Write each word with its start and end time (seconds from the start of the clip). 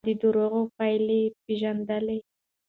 هغه 0.03 0.09
د 0.09 0.11
دروغو 0.21 0.61
پايلې 0.75 1.21
پېژندلې. 1.45 2.17